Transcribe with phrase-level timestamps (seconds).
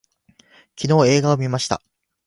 [0.75, 1.79] 昨日映画を見ました